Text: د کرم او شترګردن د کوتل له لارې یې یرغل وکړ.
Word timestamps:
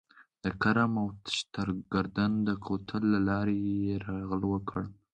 د 0.43 0.45
کرم 0.61 0.93
او 1.01 1.07
شترګردن 1.37 2.31
د 2.47 2.49
کوتل 2.65 3.03
له 3.13 3.19
لارې 3.29 3.55
یې 3.67 3.77
یرغل 3.91 4.41
وکړ. 4.47 4.81